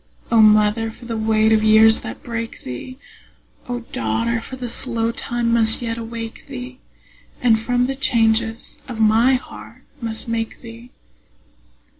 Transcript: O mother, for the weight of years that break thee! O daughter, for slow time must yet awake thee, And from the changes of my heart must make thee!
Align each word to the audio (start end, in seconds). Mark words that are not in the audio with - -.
O 0.31 0.41
mother, 0.41 0.89
for 0.89 1.05
the 1.05 1.15
weight 1.15 1.53
of 1.53 1.63
years 1.63 2.01
that 2.01 2.23
break 2.23 2.63
thee! 2.63 2.97
O 3.69 3.81
daughter, 3.81 4.41
for 4.41 4.57
slow 4.67 5.11
time 5.11 5.53
must 5.53 5.79
yet 5.79 5.95
awake 5.99 6.47
thee, 6.47 6.79
And 7.39 7.59
from 7.59 7.85
the 7.85 7.93
changes 7.95 8.81
of 8.87 8.99
my 8.99 9.35
heart 9.35 9.83
must 10.01 10.27
make 10.27 10.61
thee! 10.61 10.89